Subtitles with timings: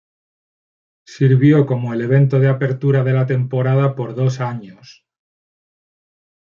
[1.05, 5.05] Sirvió como el evento de apertura de la temporada por dos años.